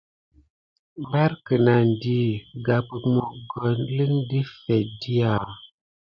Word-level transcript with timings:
Mbar 1.03 1.31
kənandi? 1.45 2.19
Ke 2.41 2.43
gambit 2.65 3.03
mokoni 3.13 3.41
klele 3.49 4.15
défete 4.29 4.89
diya 5.01 5.31
ne 5.33 5.35
ras. 5.43 5.59